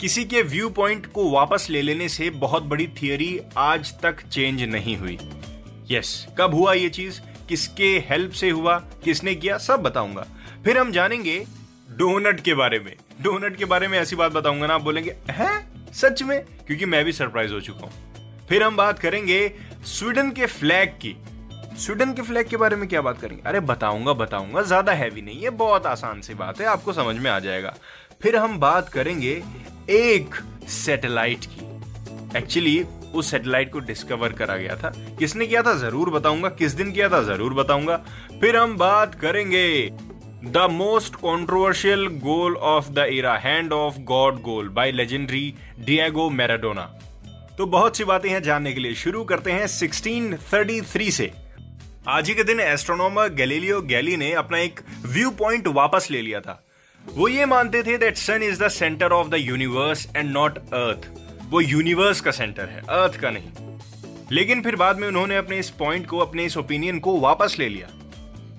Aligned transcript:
किसी 0.00 0.24
के 0.24 0.42
view 0.42 0.70
point 0.70 1.06
को 1.06 1.30
वापस 1.30 1.66
ले 1.70 1.82
लेने 1.82 2.08
से 2.08 2.30
बहुत 2.30 2.62
बड़ी 2.62 2.86
थियरी 2.86 3.40
आज 3.56 4.00
तक 4.00 4.20
चेंज 4.22 4.62
नहीं 4.62 4.96
हुई। 4.96 5.18
यस 5.90 6.26
yes, 6.28 6.38
कब 6.38 6.54
हुआ 6.54 6.72
ये 6.72 6.88
चीज़? 6.88 7.20
किसके 7.48 7.88
हेल्प 8.10 8.32
से 8.32 8.50
हुआ? 8.50 8.78
किसने 8.78 9.34
किया? 9.34 9.58
सब 9.58 9.82
बताऊँगा। 9.82 10.26
फिर 10.64 10.78
हम 10.78 10.92
जानेंगे 10.92 11.46
डोनट 11.90 12.40
के 12.40 12.54
बारे 12.54 12.78
में। 12.78 12.96
डोनट 13.22 13.56
के 13.56 13.64
बारे 13.64 13.88
में 13.88 13.98
ऐसी 13.98 14.16
बात 14.16 14.32
बताऊँगा 14.32 14.66
ना 14.66 14.74
आप 14.74 14.80
बोलेंगे 14.80 15.16
है? 15.30 15.68
सच 15.92 16.22
में? 16.22 16.44
क्योंकि 16.66 16.86
मैं 16.86 17.04
भी 17.04 17.12
सरप्राइज़ 17.12 17.52
हो 17.52 17.60
चुका 17.60 17.86
हूँ। 17.86 17.92
फिर 18.48 18.62
हम 18.62 18.76
बात 18.76 18.98
करेंगे 18.98 19.52
स्वीडन 19.84 20.30
के 20.30 20.46
फ्लैग 20.46 20.88
की। 20.88 21.16
स्वीडन 21.78 22.12
के 22.12 22.22
फ्लैग 22.22 22.48
के 22.48 22.56
बारे 22.56 22.76
में 22.76 22.88
क्या 22.88 23.02
बात 23.02 23.20
करेंगे? 23.20 23.42
अरे 23.46 23.60
बताऊँगा 23.60 24.12
बताऊँगा 24.12 24.62
ज़्यादा 24.62 24.92
हैवी 24.92 25.22
नहीं 25.22 25.42
है 25.42 25.50
बहुत 25.50 25.86
आसान 25.86 26.20
सी 26.20 26.34
बात 26.34 26.60
है 26.60 26.66
आपको 26.66 26.92
समझ 26.92 27.16
में 27.16 27.30
आ 27.30 27.38
जाएगा। 27.38 27.74
फिर 28.20 28.36
हम 28.36 28.58
बात 28.58 28.88
करेंगे 28.88 29.42
एक 29.90 30.34
सैटेलाइट 30.68 31.44
की। 31.44 32.38
एक्चुअली 32.38 32.82
उस 33.14 33.30
सैटेलाइट 33.30 33.72
को 33.72 33.78
डिस्कवर 33.80 34.32
करा 34.32 34.56
गया 34.56 34.76
था। 34.76 34.92
किसने 35.18 35.46
किया 35.46 35.62
था? 35.62 35.74
ज़रूर 35.74 36.10
बताऊँगा। 36.10 36.48
किस 36.50 36.72
दिन 36.72 36.92
किया 36.92 37.08
था? 37.08 37.22
ज़रूर 37.24 37.54
बताऊँगा। 37.54 37.96
फिर 38.40 38.56
हम 38.56 38.76
बात 38.76 39.14
करेंगे 39.14 39.90
the 40.44 40.66
most 40.70 41.14
controversial 41.14 42.06
goal 42.22 42.56
of 42.56 42.90
the 42.90 43.06
era 43.12 43.36
hand 43.38 43.72
of 43.72 43.98
God 44.04 44.40
goal 44.42 44.68
by 44.68 44.92
legendary 44.92 45.52
Diego 45.80 46.28
Maradona 46.30 46.82
तो 47.58 47.66
बहुत 47.66 47.96
सी 47.96 48.04
बातें 48.04 48.28
हैं 48.30 48.42
जानने 48.42 48.72
के 48.72 48.80
लिए। 48.80 48.94
शुरू 48.94 49.24
करते 49.24 49.52
हैं 49.52 49.66
1633 49.68 51.10
से। 51.10 51.30
आज 52.08 52.28
ही 52.28 52.34
के 52.34 52.44
दिन 52.44 52.60
एस्ट्रोनॉमर 52.60 53.28
गैलीलियो 53.34 53.80
गैली 53.82 54.16
ने 54.16 54.32
अपना 54.34 54.58
एक 54.58 54.80
व्यू 55.06 55.30
पॉइंट 55.38 55.68
वापस 55.68 56.08
ले 56.10 56.22
लिया 56.22 56.40
था। 56.40 56.62
वो 57.08 57.28
ये 57.28 57.46
मानते 57.46 57.82
थे 57.82 57.96
that 57.98 58.16
sun 58.16 58.42
is 58.42 58.62
the 58.62 58.68
centre 58.68 59.12
of 59.12 59.28
the 59.28 59.34
universe 59.34 60.06
and 60.16 60.30
not 60.30 60.58
earth 60.58 61.08
वो 61.50 61.60
यूनिवर्स 61.60 62.20
का 62.20 62.30
सेंटर 62.30 62.64
है 62.64 62.80
अर्थ 62.80 63.20
का 63.20 63.30
नहीं। 63.30 63.68
लेकिन 64.32 64.62
फिर 64.62 64.76
बाद 64.76 64.98
में 64.98 65.06
उन्होंने 65.08 65.36
अपने 65.36 65.58
इस 65.58 65.70
पॉइंट 65.70 66.06
को, 66.06 66.18
अपने 66.18 66.44
इस 66.44 66.56
ओपिनियन 66.56 66.98
को 66.98 67.18
वापस 67.20 67.56
ले 67.58 67.68
लिया। 67.68 67.88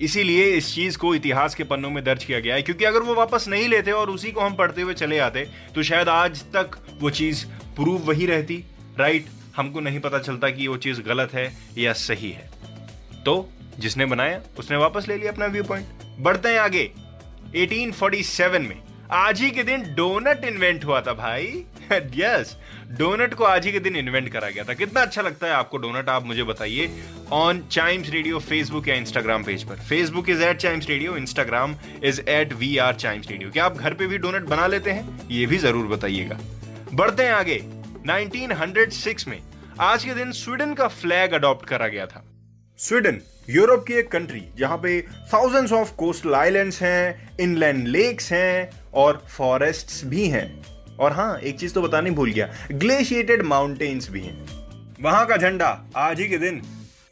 इसीलिए 0.00 0.44
इस 0.46 0.74
चीज़ 0.74 0.98
को 0.98 1.14
इतिहास 1.14 1.54
के 1.54 1.64
पन्नों 1.64 1.90
में 1.90 2.02
दर्ज 2.04 2.24
किया 2.24 2.40
गया 2.40 2.54
है, 2.54 2.62
क्योंकि 2.62 2.84
अगर 2.84 3.00
वो 3.00 3.14
वापस 3.14 3.44
नहीं 3.48 3.68
लेते 3.68 3.90
और 3.90 4.10
उसी 4.10 4.30
को 4.32 4.40
हम 4.40 4.54
पढ़ते 4.54 4.82
हुए 4.82 4.94
चले 4.94 5.18
आते 5.18 5.46
तो 5.74 5.82
शायद 5.82 6.08
आज 6.08 6.42
तक 6.56 6.78
वो 7.00 7.10
चीज़ 7.10 7.44
प्रूव 7.76 8.02
वही 8.02 8.26
रहती 8.26 8.62
राइट 8.98 9.26
हमको 9.56 9.80
नहीं 9.80 10.00
पता 10.00 10.18
चलता 10.18 10.50
कि 10.50 10.68
वो 10.68 10.76
चीज़ 10.76 11.00
गलत 11.02 11.34
है 11.34 11.52
या 11.78 11.92
सही 11.94 12.30
है। 12.30 12.50
तो 13.24 13.48
जिसने 13.78 14.06
बनाया, 14.06 14.40
उसने 14.58 14.76
वापस 14.76 15.08
ले 15.08 15.16
लिया 15.16 15.32
अपना 15.32 15.46
व्यू 15.46 15.64
पॉइंट 15.64 15.86
बढ़ते 16.20 16.48
हैं 16.48 16.58
आगे। 16.60 16.90
1847 17.56 18.68
में। 18.68 18.82
आज 19.10 19.40
ही 19.40 19.50
के 19.50 19.62
दिन 19.62 19.82
डोनट 19.94 20.44
इन्वेंट 20.44 20.84
हुआ 20.84 21.00
था 21.00 21.12
भाई। 21.12 21.64
यस 21.92 22.56
डोनट 22.98 23.34
को 23.34 23.44
आज 23.44 23.66
ही 23.66 23.72
के 23.72 23.80
दिन 23.80 23.96
इन्वेंट 23.96 24.28
करा 24.28 24.50
गया 24.50 24.64
था। 24.64 24.74
कितना 24.74 25.00
अच्छा 25.00 25.22
लगता 25.22 25.46
है 25.46 25.52
आपको 25.52 25.76
डोनट, 25.76 26.08
आप 26.08 26.26
मुझे 26.26 26.42
बताइए। 26.42 26.90
ऑन 27.32 27.62
चाइम्स 27.72 28.10
रेडियो 28.10 28.38
फेसबुक 28.38 28.88
या 28.88 28.94
इंस्टाग्राम 28.94 29.44
पेज 29.44 29.64
पर। 29.64 29.76
Facebook 29.76 30.28
is 30.30 30.42
at 30.42 30.56
Chimes 30.56 30.88
Radio 30.88 31.16
Instagram 31.16 31.76
is 32.04 32.20
at 32.20 32.52
we 32.52 32.76
are 32.76 32.94
Chimes 32.94 33.30
Radio 33.30 33.50
क्या 33.50 33.64
आप 33.64 33.76
घर 33.76 33.94
पे 33.94 34.06
भी 34.06 34.18
डोनट 34.18 34.42
बना 34.42 34.66
लेते 34.66 34.90
हैं? 34.90 35.28
ये 35.30 35.46
भी 35.46 35.58
ज़रूर 35.58 35.86
बताइएगा। 35.86 36.38
बढ़ते 36.94 37.22
हैं 37.22 37.32
आगे। 37.32 37.58
1906 38.06 39.28
में 39.28 39.40
आज 39.80 40.04
के 40.04 40.14
दिन 40.14 40.32
स्वीडन 40.32 40.74
का 40.74 40.88
फ्लैग 40.88 41.32
अडॉप्ट 41.32 41.66
करा 41.66 41.88
गया 41.88 42.06
था। 42.06 42.24
स्वीडन 42.78 43.20
यूरोप 43.50 43.84
की 43.88 43.94
एक 43.94 44.10
कंट्री 44.12 44.42
जहाँ 44.58 44.76
पे 44.78 45.00
थाउजेंड्स 45.32 45.72
ऑफ़ 45.72 45.92
कोस्टल 45.96 46.34
आइलैंड्स 46.34 46.80
हैं 46.82 47.36
इनलैंड 47.40 47.86
लेक्स 47.88 48.32
हैं, 48.32 48.70
और 48.94 49.22
फॉरेस्ट्स 49.28 50.04
भी 50.04 50.26
हैं। 50.28 50.96
और 50.96 51.12
हाँ 51.12 51.38
एक 51.38 51.58
चीज़ 51.58 51.74
तो 51.74 51.82
बतानी 51.82 52.10
भूल 52.10 52.30
गया 52.30 52.48
ग्लेशिएटेड 52.72 53.42
माउंटेन्स 53.42 54.10
भी 54.10 54.20
हैं। 54.20 54.46
वहाँ 55.02 55.24
का 55.26 55.36
झंडा 55.36 55.68
आज 55.96 56.20
ही 56.20 56.28
के 56.28 56.38
दिन 56.38 56.60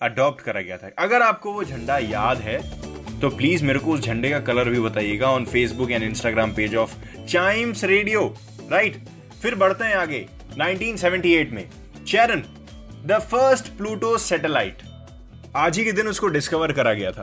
अडॉप्ट 0.00 0.40
करा 0.40 0.60
गया 0.60 0.76
था। 0.76 0.90
अगर 0.98 1.22
आपको 1.22 1.52
वो 1.52 1.64
झंडा 1.64 1.98
याद 1.98 2.38
है 2.38 2.58
तो 3.20 3.28
प्लीज़ 3.30 3.64
मेरे 3.64 3.78
को 3.78 3.92
उस 3.92 4.00
झंडे 4.00 4.30
का 4.30 4.38
कलर 4.40 4.68
भी 4.68 4.80
बताइएगा 4.80 5.30
on 5.30 5.44
Facebook 5.46 5.90
and 5.90 6.02
Instagram 6.02 6.52
page 6.54 6.76
of 6.76 6.94
Chimes 7.24 7.84
Radio 7.84 8.24
right 8.70 8.96
फिर 9.42 9.54
बढ़ते 9.54 9.84
हैं 9.84 9.96
आगे 9.96 10.26
1978 10.52 11.52
में। 11.52 11.68
Charon 12.06 12.42
the 13.06 13.20
first 13.22 13.68
Pluto 13.78 14.16
satellite 14.20 14.82
आज 15.56 15.78
ही 15.78 15.84
के 15.84 15.92
दिन 15.92 16.08
उसको 16.08 16.26
डिस्कवर 16.26 16.72
करा 16.72 16.92
गया 16.92 17.10
था। 17.12 17.22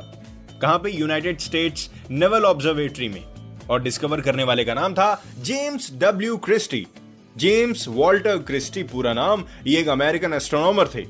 कहाँ 0.61 0.77
पे? 0.79 0.91
यूनाइटेड 0.91 1.39
स्टेट्स 1.39 1.89
नेवल 2.11 2.43
ऑब्जर्वेटरी 2.43 3.07
में। 3.09 3.23
और 3.69 3.81
डिस्कवर 3.83 4.21
करने 4.21 4.43
वाले 4.43 4.65
का 4.65 4.73
नाम 4.73 4.93
था 4.93 5.23
James 5.41 5.91
W 5.93 6.37
Christie 6.37 6.85
James 7.37 7.87
Walter 7.87 8.37
Christie 8.37 8.83
पूरा 8.83 9.13
नाम। 9.13 9.43
ये 9.67 9.79
एक 9.79 9.87
अमेरिकन 9.87 10.33
एस्ट्रोनॉमर 10.33 10.87
थे, 10.87 11.05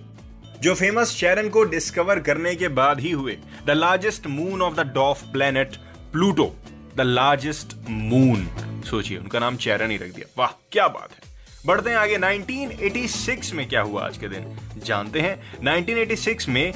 जो 0.61 0.75
फ़ेमस 0.75 1.15
चैरन 1.19 1.49
को 1.49 1.63
डिस्कवर 1.63 2.19
करने 2.19 2.55
के 2.55 2.67
बाद 2.67 2.99
ही 2.99 3.11
हुए। 3.11 3.37
The 3.65 3.69
largest 3.69 4.27
moon 4.27 4.61
of 4.61 4.73
the 4.73 4.79
dwarf 4.79 5.23
planet 5.23 5.75
Pluto 6.11 6.55
the 6.95 7.01
largest 7.01 7.75
moon 7.89 8.47
सोचिए, 8.85 9.17
उनका 9.17 9.39
नाम 9.39 9.57
चैरन 9.57 9.91
ही 9.91 9.97
रख 9.97 10.15
दिया। 10.15 10.33
वाह, 10.37 10.51
क्या 10.71 10.87
बात 10.87 11.09
है। 11.11 11.29
बढ़ते 11.65 11.89
हैं 11.89 11.97
आगे। 11.97 12.17
1986 12.17 13.53
में 13.53 13.67
क्या 13.69 13.81
हुआ 13.81 14.05
आज 14.05 14.17
के 14.17 14.27
दिन? 14.27 14.57
जानते 14.85 15.21
हैं? 15.21 15.57
1986 15.59 16.49
में 16.49 16.73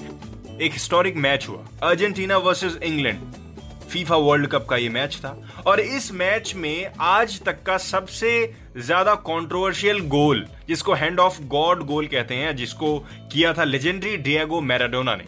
एक 0.61 0.73
हिस्टोरिक 0.73 1.15
मैच 1.17 1.47
हुआ, 1.49 1.65
Argentina 1.83 2.37
versus 2.37 2.77
England. 2.83 3.19
FIFA 3.89 4.15
World 4.15 4.47
Cup 4.47 4.65
का 4.69 4.77
ये 4.77 4.89
मैच 4.89 5.15
था। 5.15 5.63
और 5.67 5.79
इस 5.79 6.11
मैच 6.11 6.53
में 6.55 6.91
आज 7.01 7.39
तक 7.41 7.63
का 7.63 7.77
सबसे 7.77 8.31
ज़्यादा 8.77 9.13
कंट्रोवर्शियल 9.27 9.99
गोल 10.09 10.45
जिसको 10.67 10.93
हैंड 10.93 11.19
ऑफ़ 11.19 11.41
गॉड 11.43 11.83
गोल 11.85 12.07
कहते 12.07 12.35
हैं, 12.35 12.55
जिसको 12.55 12.97
किया 13.31 13.53
था 13.53 13.63
लेजेंडरी 13.63 14.15
डिएगो 14.17 14.61
मैराडोना 14.61 15.15
ने। 15.15 15.25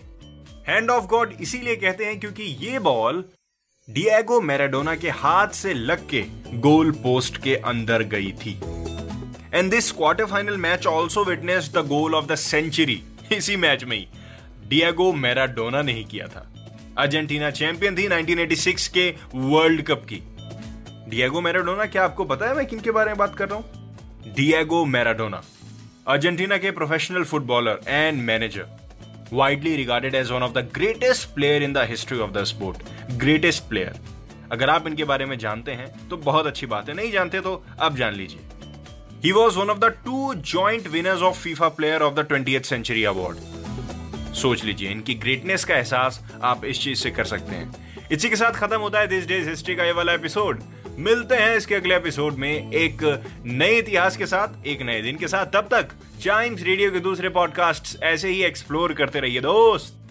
हैंड 0.68 0.90
ऑफ़ 0.92 1.06
गॉड 1.06 1.34
इसीलिए 1.42 1.76
कहते 1.76 2.06
हैं 2.06 2.20
क्योंकि 2.20 2.44
ये 2.62 2.80
बॉल 2.80 3.24
डिएगो 3.88 4.40
मैराडोना 4.42 4.96
के 4.96 5.10
हाथ 5.10 5.48
से 5.54 5.74
लग 5.74 6.08
के 6.10 6.24
गोल 6.60 6.92
पोस्ट 7.04 7.42
के 7.44 7.56
अंदर 7.56 8.04
गई 8.14 8.32
थी। 8.36 8.60
And 9.54 9.72
this 9.72 9.92
quarter 9.92 10.26
final 10.26 10.58
match 10.58 10.88
also 10.88 11.24
witness 11.24 11.72
the 11.76 11.86
goal 11.88 12.16
of 12.16 12.26
the 12.26 12.36
century 12.36 13.02
इसी 13.32 13.56
मैच 13.58 13.84
में 13.84 13.98
ही। 13.98 14.08
डिएगो 14.68 15.12
मैराडोना 15.14 15.82
ने 15.82 15.94
ही 15.94 16.04
किया 16.04 16.28
था। 16.28 16.52
अर्जेंटीना 16.98 17.50
चैंपियन 17.52 17.96
थी 17.98 18.08
1986 18.08 18.88
के 18.88 19.10
वर्ल्ड 19.36 19.82
कप 19.82 20.06
की। 20.12 20.22
डिएगो 21.10 21.42
मैराडोना 21.42 21.86
क्या 21.86 22.04
आपको 22.04 22.26
पता 22.26 22.48
है 22.48 22.56
मैं 22.56 22.66
किन 22.66 22.80
के 22.80 22.92
बारे 22.92 23.10
में 23.10 23.18
बात 23.18 23.36
कर 23.36 23.50
रहा 23.50 23.58
हूँ? 23.58 24.34
डिएगो 24.36 24.86
मैराडोना 24.86 25.44
अर्जेंटीना 26.08 26.58
के 26.58 26.72
professional 26.72 27.24
footballer 27.24 27.80
and 27.88 28.22
manager 28.22 28.66
widely 29.34 29.76
regarded 29.76 30.16
as 30.16 30.32
one 30.32 30.44
of 30.44 30.52
the 30.52 30.70
greatest 30.74 31.30
player 31.30 31.64
in 31.64 31.74
the 31.74 31.78
history 31.78 32.20
of 32.20 32.32
the 32.32 32.44
sport 32.44 32.78
greatest 33.12 33.64
player 33.64 34.00
अगर 34.52 34.70
आप 34.70 34.88
इनके 34.88 35.04
बारे 35.04 35.26
में 35.26 35.38
जानते 35.38 35.72
हैं 35.72 36.08
तो 36.10 36.18
बहुत 36.18 36.48
अच्छी 36.48 36.66
बात 36.66 36.90
है। 36.90 36.96
नहीं 36.96 37.12
जानते 37.12 37.42
तो 37.42 37.64
अब 37.80 37.96
जान 37.98 38.14
लीजिए। 38.14 38.40
He 39.26 39.32
was 39.38 39.56
one 39.58 39.72
of 39.74 39.80
the 39.84 39.92
two 40.06 40.26
joint 40.54 40.90
winners 40.96 41.22
of 41.30 41.38
FIFA 41.44 41.70
Player 41.78 42.02
of 42.08 42.16
the 42.18 42.26
20th 42.32 42.68
Century 42.74 43.06
Award. 43.14 43.40
सोच 44.36 44.64
लीजिए, 44.64 44.90
इनकी 44.90 45.14
ग्रेटनेस 45.16 45.66
का 45.66 45.76
एहसास 45.76 46.22
आप 46.44 46.66
इस 46.66 46.82
चीज़ 46.82 47.00
से 47.00 47.12
कर 47.12 47.24
सकते 47.24 47.56
हैं। 47.56 48.08
इसी 48.12 48.30
के 48.30 48.36
साथ 48.36 48.52
खत्म 48.52 48.80
होता 48.80 49.00
है 49.00 49.08
दिस 49.08 49.28
डेज़ 49.28 49.50
हिस्ट्री 49.50 49.76
का 49.76 49.84
ये 49.84 49.92
वाला 49.92 50.14
एपिसोड 50.14 50.62
मिलते 51.00 51.36
हैं 51.36 51.56
इसके 51.58 51.76
अगले 51.76 51.96
एपिसोड 51.96 52.34
में 52.34 52.72
एक 52.72 53.02
नए 53.46 53.78
इतिहास 53.78 54.18
के 54.18 54.26
साथ, 54.26 54.66
एक 54.68 54.82
नए 54.82 55.02
दिन 55.02 55.16
के 55.16 55.28
साथ। 55.28 55.46
तब 55.46 55.68
तक 55.72 55.90
चाइम्स 56.22 56.62
रेडियो 56.64 56.92
के 56.92 57.00
दूसरे 57.00 57.30
पॉडकास्ट 57.30 58.04
ऐसे 58.04 58.30
ही 58.30 58.44
एक्सप्लोर 58.44 58.94
करते 58.94 59.20
रहिए 59.20 59.42
दोस्त। 59.42 60.05